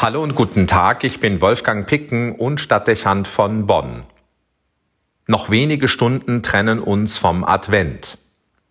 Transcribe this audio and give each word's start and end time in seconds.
Hallo 0.00 0.22
und 0.22 0.36
guten 0.36 0.68
Tag, 0.68 1.02
ich 1.02 1.18
bin 1.18 1.40
Wolfgang 1.40 1.84
Picken 1.84 2.36
und 2.36 2.60
Stadtdechant 2.60 3.26
von 3.26 3.66
Bonn. 3.66 4.04
Noch 5.26 5.50
wenige 5.50 5.88
Stunden 5.88 6.44
trennen 6.44 6.78
uns 6.78 7.16
vom 7.18 7.42
Advent. 7.42 8.16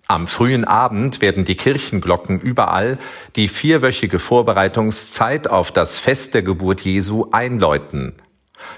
Am 0.08 0.28
frühen 0.28 0.64
Abend 0.64 1.20
werden 1.20 1.44
die 1.44 1.58
Kirchenglocken 1.58 2.40
überall 2.40 2.98
die 3.36 3.50
vierwöchige 3.50 4.20
Vorbereitungszeit 4.20 5.50
auf 5.50 5.74
das 5.74 6.00
Fest 6.00 6.34
der 6.34 6.44
Geburt 6.44 6.80
Jesu 6.80 7.28
einläuten. 7.34 8.16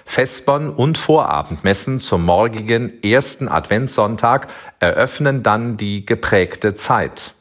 Vespern 0.05 0.71
und 0.71 0.97
Vorabendmessen 0.97 1.99
zum 1.99 2.25
morgigen 2.25 3.03
ersten 3.03 3.47
Adventssonntag 3.47 4.47
eröffnen 4.79 5.43
dann 5.43 5.77
die 5.77 6.03
geprägte 6.03 6.73
Zeit. 6.73 7.35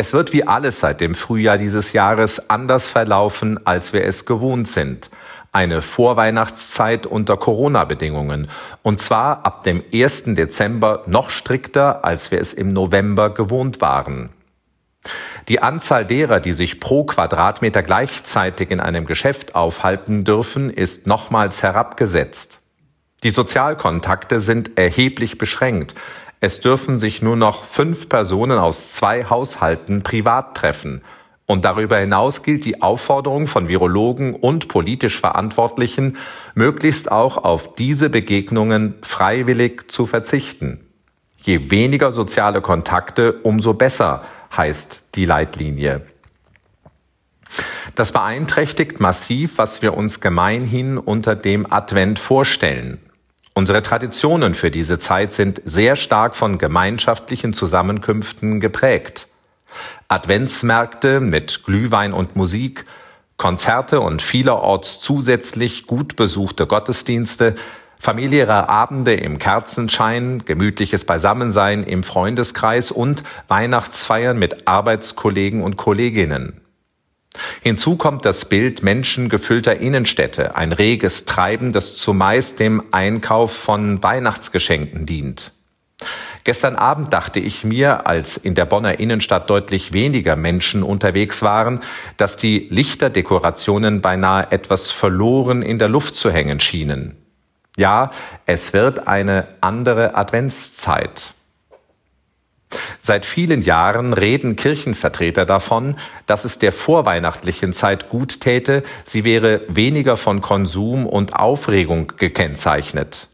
Es 0.00 0.12
wird 0.12 0.32
wie 0.32 0.46
alles 0.46 0.78
seit 0.78 1.00
dem 1.00 1.16
Frühjahr 1.16 1.58
dieses 1.58 1.92
Jahres 1.92 2.50
anders 2.50 2.86
verlaufen, 2.86 3.66
als 3.66 3.92
wir 3.92 4.04
es 4.04 4.26
gewohnt 4.26 4.68
sind. 4.68 5.10
Eine 5.50 5.82
Vorweihnachtszeit 5.82 7.04
unter 7.04 7.36
Corona-Bedingungen. 7.36 8.48
Und 8.84 9.00
zwar 9.00 9.44
ab 9.44 9.64
dem 9.64 9.82
1. 9.92 10.36
Dezember 10.36 11.02
noch 11.06 11.30
strikter, 11.30 12.04
als 12.04 12.30
wir 12.30 12.40
es 12.40 12.54
im 12.54 12.72
November 12.72 13.34
gewohnt 13.34 13.80
waren. 13.80 14.28
Die 15.48 15.60
Anzahl 15.60 16.06
derer, 16.06 16.38
die 16.38 16.52
sich 16.52 16.78
pro 16.78 17.02
Quadratmeter 17.02 17.82
gleichzeitig 17.82 18.70
in 18.70 18.78
einem 18.78 19.04
Geschäft 19.04 19.56
aufhalten 19.56 20.22
dürfen, 20.22 20.70
ist 20.70 21.08
nochmals 21.08 21.64
herabgesetzt. 21.64 22.60
Die 23.24 23.30
Sozialkontakte 23.30 24.38
sind 24.38 24.78
erheblich 24.78 25.38
beschränkt. 25.38 25.96
Es 26.40 26.60
dürfen 26.60 26.98
sich 26.98 27.20
nur 27.20 27.36
noch 27.36 27.64
fünf 27.64 28.08
Personen 28.08 28.58
aus 28.58 28.92
zwei 28.92 29.24
Haushalten 29.24 30.02
privat 30.02 30.56
treffen. 30.56 31.02
Und 31.46 31.64
darüber 31.64 31.96
hinaus 31.98 32.42
gilt 32.42 32.64
die 32.64 32.82
Aufforderung 32.82 33.46
von 33.46 33.68
Virologen 33.68 34.34
und 34.34 34.68
politisch 34.68 35.18
Verantwortlichen, 35.18 36.18
möglichst 36.54 37.10
auch 37.10 37.38
auf 37.38 37.74
diese 37.74 38.10
Begegnungen 38.10 38.94
freiwillig 39.02 39.90
zu 39.90 40.06
verzichten. 40.06 40.84
Je 41.42 41.70
weniger 41.70 42.12
soziale 42.12 42.60
Kontakte, 42.60 43.32
umso 43.42 43.74
besser, 43.74 44.24
heißt 44.54 45.14
die 45.14 45.24
Leitlinie. 45.24 46.02
Das 47.94 48.12
beeinträchtigt 48.12 49.00
massiv, 49.00 49.56
was 49.56 49.80
wir 49.80 49.96
uns 49.96 50.20
gemeinhin 50.20 50.98
unter 50.98 51.34
dem 51.34 51.70
Advent 51.72 52.18
vorstellen. 52.18 53.00
Unsere 53.58 53.82
Traditionen 53.82 54.54
für 54.54 54.70
diese 54.70 55.00
Zeit 55.00 55.32
sind 55.32 55.60
sehr 55.64 55.96
stark 55.96 56.36
von 56.36 56.58
gemeinschaftlichen 56.58 57.52
Zusammenkünften 57.52 58.60
geprägt. 58.60 59.26
Adventsmärkte 60.06 61.18
mit 61.18 61.64
Glühwein 61.64 62.12
und 62.12 62.36
Musik, 62.36 62.84
Konzerte 63.36 64.00
und 64.00 64.22
vielerorts 64.22 65.00
zusätzlich 65.00 65.88
gut 65.88 66.14
besuchte 66.14 66.68
Gottesdienste, 66.68 67.56
familiäre 67.98 68.68
Abende 68.68 69.14
im 69.14 69.40
Kerzenschein, 69.40 70.44
gemütliches 70.44 71.04
Beisammensein 71.04 71.82
im 71.82 72.04
Freundeskreis 72.04 72.92
und 72.92 73.24
Weihnachtsfeiern 73.48 74.38
mit 74.38 74.68
Arbeitskollegen 74.68 75.64
und 75.64 75.76
Kolleginnen. 75.76 76.60
Hinzu 77.62 77.96
kommt 77.96 78.24
das 78.24 78.44
Bild 78.44 78.82
menschengefüllter 78.82 79.78
Innenstädte, 79.78 80.56
ein 80.56 80.72
reges 80.72 81.24
Treiben, 81.24 81.72
das 81.72 81.96
zumeist 81.96 82.58
dem 82.58 82.82
Einkauf 82.90 83.52
von 83.52 84.02
Weihnachtsgeschenken 84.02 85.06
dient. 85.06 85.52
Gestern 86.44 86.76
Abend 86.76 87.12
dachte 87.12 87.40
ich 87.40 87.64
mir, 87.64 88.06
als 88.06 88.36
in 88.36 88.54
der 88.54 88.64
Bonner 88.64 89.00
Innenstadt 89.00 89.50
deutlich 89.50 89.92
weniger 89.92 90.36
Menschen 90.36 90.82
unterwegs 90.82 91.42
waren, 91.42 91.80
dass 92.16 92.36
die 92.36 92.68
Lichterdekorationen 92.70 94.00
beinahe 94.00 94.50
etwas 94.52 94.90
verloren 94.90 95.62
in 95.62 95.78
der 95.78 95.88
Luft 95.88 96.14
zu 96.14 96.30
hängen 96.30 96.60
schienen. 96.60 97.16
Ja, 97.76 98.10
es 98.46 98.72
wird 98.72 99.06
eine 99.06 99.48
andere 99.60 100.16
Adventszeit. 100.16 101.34
Seit 103.00 103.24
vielen 103.24 103.62
Jahren 103.62 104.12
reden 104.12 104.56
Kirchenvertreter 104.56 105.46
davon, 105.46 105.96
dass 106.26 106.44
es 106.44 106.58
der 106.58 106.72
vorweihnachtlichen 106.72 107.72
Zeit 107.72 108.08
gut 108.08 108.40
täte, 108.40 108.82
sie 109.04 109.24
wäre 109.24 109.62
weniger 109.68 110.16
von 110.16 110.40
Konsum 110.40 111.06
und 111.06 111.34
Aufregung 111.34 112.12
gekennzeichnet. 112.16 113.28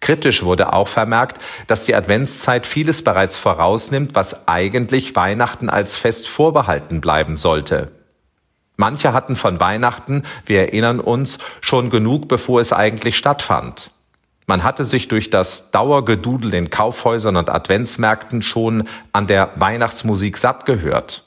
Kritisch 0.00 0.44
wurde 0.44 0.72
auch 0.72 0.88
vermerkt, 0.88 1.40
dass 1.66 1.84
die 1.84 1.94
Adventszeit 1.94 2.66
vieles 2.66 3.02
bereits 3.02 3.36
vorausnimmt, 3.36 4.14
was 4.14 4.46
eigentlich 4.46 5.16
Weihnachten 5.16 5.68
als 5.68 5.96
Fest 5.96 6.28
vorbehalten 6.28 7.00
bleiben 7.00 7.36
sollte. 7.36 7.90
Manche 8.76 9.12
hatten 9.12 9.36
von 9.36 9.58
Weihnachten, 9.58 10.22
wir 10.44 10.60
erinnern 10.60 11.00
uns, 11.00 11.38
schon 11.60 11.90
genug, 11.90 12.28
bevor 12.28 12.60
es 12.60 12.72
eigentlich 12.72 13.16
stattfand. 13.16 13.90
Man 14.46 14.62
hatte 14.62 14.84
sich 14.84 15.08
durch 15.08 15.30
das 15.30 15.72
Dauergedudel 15.72 16.54
in 16.54 16.70
Kaufhäusern 16.70 17.36
und 17.36 17.50
Adventsmärkten 17.50 18.42
schon 18.42 18.88
an 19.12 19.26
der 19.26 19.50
Weihnachtsmusik 19.56 20.38
satt 20.38 20.66
gehört. 20.66 21.24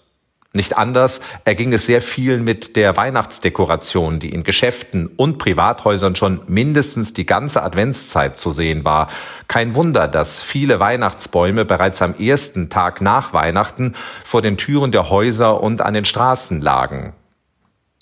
Nicht 0.52 0.78
anders 0.78 1.22
erging 1.46 1.74
es 1.74 1.86
sehr 1.86 2.02
vielen 2.02 2.44
mit 2.44 2.76
der 2.76 2.98
Weihnachtsdekoration, 2.98 4.20
die 4.20 4.30
in 4.30 4.44
Geschäften 4.44 5.06
und 5.06 5.38
Privathäusern 5.38 6.16
schon 6.16 6.42
mindestens 6.48 7.14
die 7.14 7.28
ganze 7.28 7.62
Adventszeit 7.62 8.36
zu 8.36 8.52
sehen 8.52 8.84
war. 8.84 9.10
Kein 9.48 9.76
Wunder, 9.76 10.08
dass 10.08 10.42
viele 10.42 10.80
Weihnachtsbäume 10.80 11.66
bereits 11.66 12.02
am 12.02 12.16
ersten 12.16 12.70
Tag 12.70 13.00
nach 13.00 13.32
Weihnachten 13.32 13.94
vor 14.24 14.42
den 14.42 14.58
Türen 14.58 14.92
der 14.92 15.12
Häuser 15.12 15.62
und 15.62 15.82
an 15.82 15.94
den 15.94 16.06
Straßen 16.06 16.62
lagen. 16.62 17.14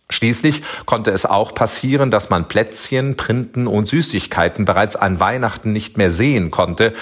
Schließlich 0.09 0.63
konnte 0.85 1.11
es 1.11 1.25
auch 1.25 1.53
passieren, 1.53 2.11
dass 2.11 2.29
man 2.29 2.47
Plätzchen, 2.47 3.17
Printen 3.17 3.67
und 3.67 3.87
Süßigkeiten 3.87 4.63
bereits 4.65 4.95
an 4.95 5.19
Weihnachten 5.19 5.73
nicht 5.73 5.97
mehr 5.97 6.11
sehen 6.11 6.49
konnte 6.49 6.93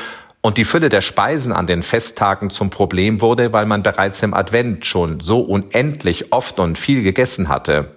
und 0.42 0.58
die 0.58 0.64
Fülle 0.64 0.90
der 0.90 1.02
Speisen 1.02 1.54
an 1.54 1.66
den 1.66 1.82
Festtagen 1.82 2.50
zum 2.52 2.70
Problem 2.70 3.22
wurde, 3.22 3.52
weil 3.52 3.66
man 3.66 3.84
bereits 3.84 4.22
im 4.22 4.34
Advent 4.34 4.86
schon 4.86 5.20
so 5.20 5.42
unendlich 5.42 6.32
oft 6.32 6.60
und 6.60 6.78
viel 6.78 7.04
gegessen 7.04 7.48
hatte. 7.50 7.96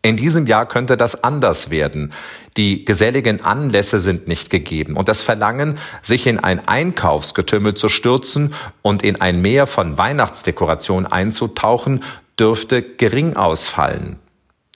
In 0.00 0.16
diesem 0.16 0.46
Jahr 0.46 0.66
könnte 0.66 0.96
das 0.96 1.24
anders 1.24 1.70
werden. 1.70 2.12
Die 2.56 2.84
geselligen 2.84 3.44
Anlässe 3.44 3.98
sind 3.98 4.28
nicht 4.28 4.48
gegeben 4.48 4.96
und 4.96 5.08
das 5.08 5.22
Verlangen, 5.22 5.78
sich 6.02 6.26
in 6.26 6.38
ein 6.38 6.68
Einkaufsgetümmel 6.68 7.74
zu 7.74 7.88
stürzen 7.88 8.54
und 8.82 9.02
in 9.02 9.20
ein 9.20 9.42
Meer 9.42 9.66
von 9.66 9.98
Weihnachtsdekoration 9.98 11.04
einzutauchen, 11.04 12.04
dürfte 12.38 12.82
gering 12.82 13.36
ausfallen. 13.36 14.16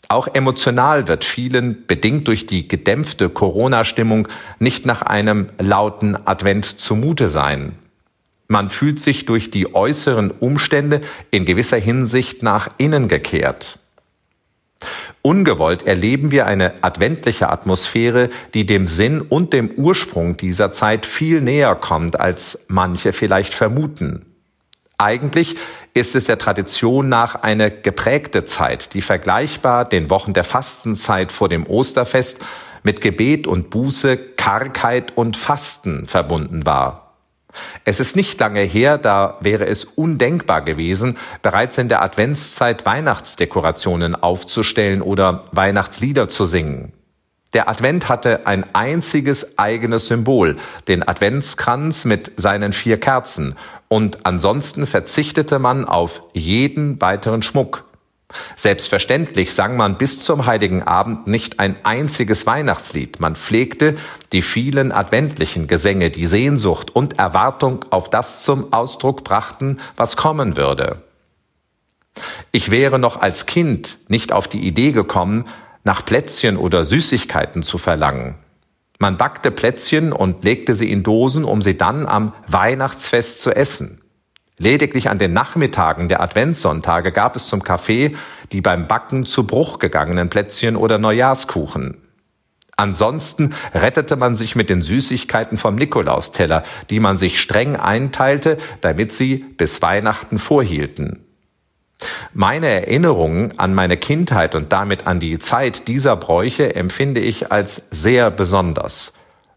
Auch 0.08 0.28
emotional 0.34 1.08
wird 1.08 1.24
vielen, 1.24 1.86
bedingt 1.86 2.28
durch 2.28 2.46
die 2.46 2.68
gedämpfte 2.68 3.30
Corona-Stimmung, 3.30 4.28
nicht 4.58 4.84
nach 4.84 5.00
einem 5.02 5.48
lauten 5.58 6.16
Advent 6.26 6.66
zumute 6.80 7.28
sein. 7.28 7.76
Man 8.46 8.68
fühlt 8.68 9.00
sich 9.00 9.24
durch 9.24 9.50
die 9.50 9.74
äußeren 9.74 10.30
Umstände 10.30 11.00
in 11.30 11.46
gewisser 11.46 11.78
Hinsicht 11.78 12.42
nach 12.42 12.68
innen 12.76 13.08
gekehrt. 13.08 13.78
Ungewollt 15.22 15.86
erleben 15.86 16.30
wir 16.30 16.46
eine 16.46 16.82
adventliche 16.82 17.48
Atmosphäre, 17.48 18.28
die 18.52 18.66
dem 18.66 18.88
Sinn 18.88 19.20
und 19.22 19.52
dem 19.52 19.70
Ursprung 19.70 20.36
dieser 20.36 20.72
Zeit 20.72 21.06
viel 21.06 21.40
näher 21.40 21.76
kommt, 21.76 22.20
als 22.20 22.66
manche 22.68 23.12
vielleicht 23.12 23.54
vermuten. 23.54 24.26
Eigentlich 25.02 25.56
ist 25.94 26.14
es 26.14 26.26
der 26.26 26.38
Tradition 26.38 27.08
nach 27.08 27.34
eine 27.42 27.72
geprägte 27.72 28.44
Zeit, 28.44 28.94
die 28.94 29.02
vergleichbar 29.02 29.84
den 29.84 30.10
Wochen 30.10 30.32
der 30.32 30.44
Fastenzeit 30.44 31.32
vor 31.32 31.48
dem 31.48 31.66
Osterfest 31.66 32.40
mit 32.84 33.00
Gebet 33.00 33.48
und 33.48 33.70
Buße, 33.70 34.16
Kargheit 34.16 35.16
und 35.16 35.36
Fasten 35.36 36.06
verbunden 36.06 36.66
war. 36.66 37.14
Es 37.84 38.00
ist 38.00 38.16
nicht 38.16 38.38
lange 38.40 38.62
her, 38.62 38.96
da 38.96 39.38
wäre 39.40 39.66
es 39.66 39.84
undenkbar 39.84 40.62
gewesen, 40.62 41.18
bereits 41.42 41.78
in 41.78 41.88
der 41.88 42.02
Adventszeit 42.02 42.86
Weihnachtsdekorationen 42.86 44.14
aufzustellen 44.14 45.02
oder 45.02 45.44
Weihnachtslieder 45.50 46.28
zu 46.28 46.46
singen. 46.46 46.92
Der 47.52 47.68
Advent 47.68 48.08
hatte 48.08 48.46
ein 48.46 48.74
einziges 48.74 49.58
eigenes 49.58 50.06
Symbol, 50.06 50.56
den 50.88 51.06
Adventskranz 51.06 52.04
mit 52.06 52.32
seinen 52.36 52.72
vier 52.72 52.98
Kerzen, 52.98 53.56
und 53.88 54.24
ansonsten 54.24 54.86
verzichtete 54.86 55.58
man 55.58 55.84
auf 55.84 56.22
jeden 56.32 57.00
weiteren 57.00 57.42
Schmuck. 57.42 57.84
Selbstverständlich 58.56 59.52
sang 59.52 59.76
man 59.76 59.98
bis 59.98 60.24
zum 60.24 60.46
heiligen 60.46 60.82
Abend 60.82 61.26
nicht 61.26 61.60
ein 61.60 61.76
einziges 61.82 62.46
Weihnachtslied, 62.46 63.20
man 63.20 63.36
pflegte 63.36 63.96
die 64.32 64.40
vielen 64.40 64.90
adventlichen 64.90 65.66
Gesänge, 65.66 66.10
die 66.10 66.26
Sehnsucht 66.26 66.96
und 66.96 67.18
Erwartung 67.18 67.84
auf 67.90 68.08
das 68.08 68.42
zum 68.42 68.72
Ausdruck 68.72 69.24
brachten, 69.24 69.78
was 69.96 70.16
kommen 70.16 70.56
würde. 70.56 71.02
Ich 72.50 72.70
wäre 72.70 72.98
noch 72.98 73.20
als 73.20 73.44
Kind 73.44 73.98
nicht 74.08 74.32
auf 74.32 74.48
die 74.48 74.66
Idee 74.66 74.92
gekommen, 74.92 75.44
nach 75.84 76.04
Plätzchen 76.04 76.56
oder 76.56 76.84
Süßigkeiten 76.84 77.62
zu 77.62 77.78
verlangen. 77.78 78.36
Man 78.98 79.16
backte 79.16 79.50
Plätzchen 79.50 80.12
und 80.12 80.44
legte 80.44 80.74
sie 80.74 80.92
in 80.92 81.02
Dosen, 81.02 81.44
um 81.44 81.60
sie 81.60 81.76
dann 81.76 82.06
am 82.06 82.34
Weihnachtsfest 82.46 83.40
zu 83.40 83.50
essen. 83.50 84.00
Lediglich 84.58 85.10
an 85.10 85.18
den 85.18 85.32
Nachmittagen 85.32 86.08
der 86.08 86.20
Adventssonntage 86.20 87.10
gab 87.10 87.34
es 87.34 87.48
zum 87.48 87.64
Kaffee 87.64 88.14
die 88.52 88.60
beim 88.60 88.86
Backen 88.86 89.26
zu 89.26 89.44
Bruch 89.46 89.78
gegangenen 89.80 90.28
Plätzchen 90.30 90.76
oder 90.76 90.98
Neujahrskuchen. 90.98 91.96
Ansonsten 92.76 93.54
rettete 93.74 94.16
man 94.16 94.36
sich 94.36 94.56
mit 94.56 94.70
den 94.70 94.82
Süßigkeiten 94.82 95.58
vom 95.58 95.74
Nikolausteller, 95.74 96.64
die 96.90 97.00
man 97.00 97.16
sich 97.16 97.40
streng 97.40 97.76
einteilte, 97.76 98.58
damit 98.80 99.12
sie 99.12 99.36
bis 99.36 99.82
Weihnachten 99.82 100.38
vorhielten. 100.38 101.24
Meine 102.34 102.68
Erinnerungen 102.68 103.58
an 103.58 103.74
meine 103.74 103.96
Kindheit 103.96 104.54
und 104.54 104.72
damit 104.72 105.06
an 105.06 105.20
die 105.20 105.38
Zeit 105.38 105.88
dieser 105.88 106.16
Bräuche 106.16 106.74
empfinde 106.74 107.20
ich 107.20 107.52
als 107.52 107.88
sehr 107.90 108.30
besonders. 108.30 109.12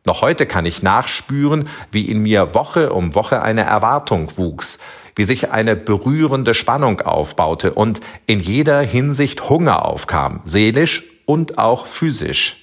Noch 0.05 0.21
heute 0.21 0.45
kann 0.45 0.65
ich 0.65 0.83
nachspüren, 0.83 1.67
wie 1.91 2.09
in 2.09 2.21
mir 2.21 2.53
Woche 2.53 2.93
um 2.93 3.15
Woche 3.15 3.41
eine 3.41 3.63
Erwartung 3.63 4.31
wuchs, 4.37 4.77
wie 5.15 5.23
sich 5.23 5.51
eine 5.51 5.75
berührende 5.75 6.53
Spannung 6.53 7.01
aufbaute 7.01 7.73
und 7.73 8.01
in 8.27 8.39
jeder 8.39 8.81
Hinsicht 8.81 9.49
Hunger 9.49 9.85
aufkam, 9.85 10.41
seelisch 10.43 11.03
und 11.25 11.57
auch 11.57 11.87
physisch. 11.87 12.57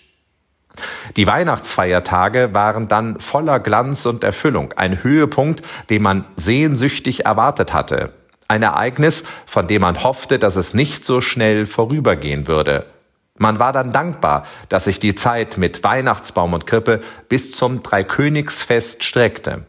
Die 1.17 1.27
Weihnachtsfeiertage 1.27 2.55
waren 2.55 2.89
dann 2.89 3.21
voller 3.21 3.61
Glanz 3.61 4.07
und 4.07 4.25
Erfüllung, 4.25 4.73
ein 4.75 5.03
Höhepunkt, 5.03 5.63
den 5.91 6.03
man 6.03 6.25
sehnsüchtig 6.37 7.27
erwartet 7.27 7.75
hatte, 7.75 8.13
ein 8.53 8.63
Ereignis, 8.63 9.25
von 9.47 9.67
dem 9.67 9.83
man 9.83 10.05
hoffte, 10.05 10.39
dass 10.39 10.57
es 10.57 10.75
nicht 10.75 11.05
so 11.05 11.21
schnell 11.21 11.67
vorübergehen 11.67 12.47
würde. 12.47 12.87
Man 13.39 13.59
war 13.59 13.73
dann 13.73 13.93
dankbar, 13.93 14.45
dass 14.69 14.85
sich 14.85 15.01
die 15.01 15.15
Zeit 15.15 15.57
mit 15.57 15.83
Weihnachtsbaum 15.83 16.53
und 16.53 16.67
Krippe 16.67 17.01
bis 17.29 17.53
zum 17.53 17.83
Dreikönigsfest 17.83 19.03
streckte. 19.03 19.65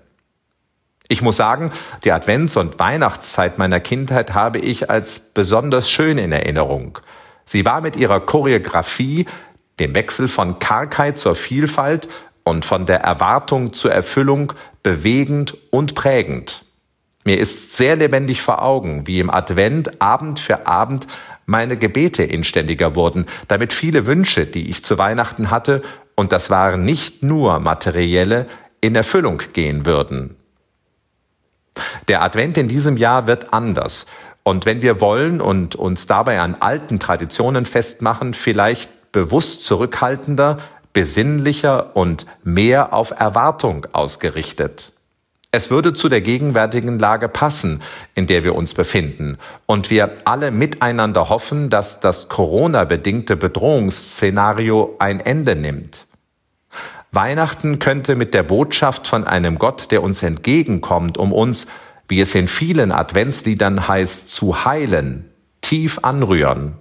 Ich 1.07 1.21
muss 1.21 1.37
sagen, 1.37 1.71
die 2.03 2.11
Advents- 2.11 2.57
und 2.57 2.77
Weihnachtszeit 2.77 3.57
meiner 3.57 3.79
Kindheit 3.79 4.33
habe 4.33 4.59
ich 4.59 4.89
als 4.89 5.19
besonders 5.19 5.89
schön 5.89 6.17
in 6.17 6.31
Erinnerung. 6.31 6.99
Sie 7.45 7.65
war 7.65 7.81
mit 7.81 7.95
ihrer 7.95 8.19
Choreografie, 8.19 9.25
dem 9.79 9.95
Wechsel 9.95 10.27
von 10.27 10.59
Kargheit 10.59 11.17
zur 11.17 11.35
Vielfalt 11.35 12.09
und 12.43 12.65
von 12.65 12.85
der 12.85 12.99
Erwartung 13.01 13.73
zur 13.73 13.91
Erfüllung 13.91 14.53
bewegend 14.81 15.57
und 15.71 15.95
prägend. 15.95 16.65
Mir 17.25 17.39
ist 17.39 17.75
sehr 17.75 17.95
lebendig 17.95 18.41
vor 18.41 18.61
Augen, 18.61 19.07
wie 19.07 19.19
im 19.19 19.29
Advent 19.29 20.01
Abend 20.01 20.39
für 20.39 20.67
Abend 20.67 21.07
meine 21.45 21.77
Gebete 21.77 22.23
inständiger 22.23 22.95
wurden, 22.95 23.25
damit 23.47 23.73
viele 23.73 24.05
Wünsche, 24.05 24.45
die 24.45 24.69
ich 24.69 24.83
zu 24.83 24.97
Weihnachten 24.97 25.51
hatte, 25.51 25.81
und 26.15 26.31
das 26.31 26.49
waren 26.49 26.83
nicht 26.83 27.23
nur 27.23 27.59
materielle, 27.59 28.47
in 28.81 28.95
Erfüllung 28.95 29.41
gehen 29.53 29.85
würden. 29.85 30.35
Der 32.07 32.21
Advent 32.21 32.57
in 32.57 32.67
diesem 32.67 32.97
Jahr 32.97 33.27
wird 33.27 33.53
anders. 33.53 34.05
Und 34.43 34.65
wenn 34.65 34.81
wir 34.81 34.99
wollen 34.99 35.41
und 35.41 35.75
uns 35.75 36.05
dabei 36.05 36.39
an 36.41 36.55
alten 36.59 36.99
Traditionen 36.99 37.65
festmachen, 37.65 38.33
vielleicht 38.33 39.11
bewusst 39.11 39.63
zurückhaltender, 39.63 40.59
besinnlicher 40.91 41.95
und 41.95 42.25
mehr 42.43 42.93
auf 42.93 43.11
Erwartung 43.11 43.87
ausgerichtet. 43.93 44.91
Es 45.55 45.69
würde 45.69 45.93
zu 45.93 46.09
der 46.09 46.21
gegenwärtigen 46.21 46.97
Lage 46.97 47.29
passen, 47.29 47.83
in 48.15 48.25
der 48.25 48.43
wir 48.43 48.55
uns 48.55 48.73
befinden, 48.73 49.37
und 49.67 49.91
wir 49.91 50.15
alle 50.25 50.49
miteinander 50.49 51.29
hoffen, 51.29 51.69
dass 51.69 51.99
das 51.99 52.27
Corona-bedingte 52.27 53.35
Bedrohungsszenario 53.35 54.95
ein 54.97 55.19
Ende 55.19 55.55
nimmt. 55.55 56.07
Weihnachten 57.11 57.77
könnte 57.77 58.15
mit 58.15 58.33
der 58.33 58.41
Botschaft 58.41 59.05
von 59.05 59.25
einem 59.25 59.59
Gott, 59.59 59.91
der 59.91 60.01
uns 60.01 60.23
entgegenkommt, 60.23 61.19
um 61.19 61.31
uns, 61.31 61.67
wie 62.07 62.19
es 62.19 62.33
in 62.33 62.47
vielen 62.47 62.91
Adventsliedern 62.91 63.87
heißt, 63.87 64.31
zu 64.31 64.65
heilen, 64.65 65.29
tief 65.61 65.99
anrühren. 66.01 66.79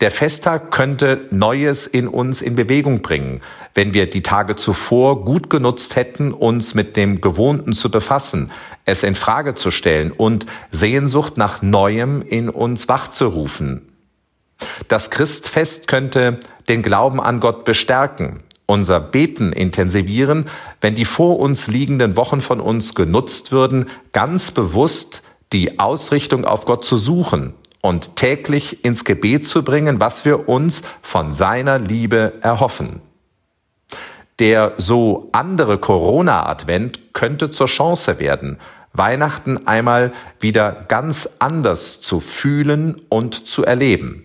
Der 0.00 0.10
Festtag 0.10 0.72
könnte 0.72 1.26
Neues 1.30 1.86
in 1.86 2.06
uns 2.06 2.42
in 2.42 2.54
Bewegung 2.54 3.00
bringen, 3.00 3.40
wenn 3.74 3.94
wir 3.94 4.10
die 4.10 4.22
Tage 4.22 4.54
zuvor 4.56 5.24
gut 5.24 5.48
genutzt 5.48 5.96
hätten, 5.96 6.32
uns 6.32 6.74
mit 6.74 6.96
dem 6.98 7.22
Gewohnten 7.22 7.72
zu 7.72 7.90
befassen, 7.90 8.52
es 8.84 9.02
in 9.02 9.14
Frage 9.14 9.54
zu 9.54 9.70
stellen 9.70 10.12
und 10.12 10.44
Sehnsucht 10.70 11.38
nach 11.38 11.62
Neuem 11.62 12.20
in 12.20 12.50
uns 12.50 12.88
wachzurufen. 12.88 13.88
Das 14.88 15.10
Christfest 15.10 15.88
könnte 15.88 16.40
den 16.68 16.82
Glauben 16.82 17.20
an 17.20 17.40
Gott 17.40 17.64
bestärken, 17.64 18.40
unser 18.66 19.00
Beten 19.00 19.52
intensivieren, 19.54 20.44
wenn 20.82 20.94
die 20.94 21.04
vor 21.06 21.38
uns 21.38 21.68
liegenden 21.68 22.16
Wochen 22.18 22.42
von 22.42 22.60
uns 22.60 22.94
genutzt 22.94 23.50
würden, 23.50 23.88
ganz 24.12 24.50
bewusst 24.50 25.22
die 25.54 25.78
Ausrichtung 25.78 26.44
auf 26.44 26.66
Gott 26.66 26.84
zu 26.84 26.98
suchen 26.98 27.54
und 27.86 28.16
täglich 28.16 28.84
ins 28.84 29.04
Gebet 29.04 29.46
zu 29.46 29.62
bringen, 29.62 30.00
was 30.00 30.24
wir 30.24 30.48
uns 30.48 30.82
von 31.02 31.34
seiner 31.34 31.78
Liebe 31.78 32.32
erhoffen. 32.40 33.00
Der 34.40 34.74
so 34.76 35.28
andere 35.30 35.78
Corona-Advent 35.78 37.14
könnte 37.14 37.52
zur 37.52 37.68
Chance 37.68 38.18
werden, 38.18 38.58
Weihnachten 38.92 39.68
einmal 39.68 40.12
wieder 40.40 40.84
ganz 40.88 41.28
anders 41.38 42.00
zu 42.00 42.18
fühlen 42.18 43.02
und 43.08 43.46
zu 43.46 43.64
erleben. 43.64 44.24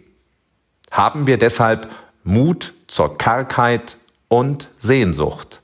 Haben 0.89 1.27
wir 1.27 1.37
deshalb 1.37 1.87
Mut 2.23 2.73
zur 2.87 3.19
Kargheit 3.19 3.97
und 4.27 4.71
Sehnsucht. 4.79 5.61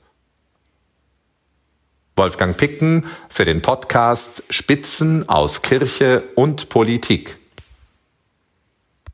Wolfgang 2.14 2.56
Picken 2.56 3.06
für 3.28 3.44
den 3.44 3.60
Podcast 3.60 4.44
Spitzen 4.50 5.28
aus 5.28 5.62
Kirche 5.62 6.22
und 6.36 6.68
Politik. 6.68 7.37